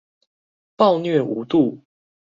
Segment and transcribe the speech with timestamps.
[0.75, 1.83] 暴虐無度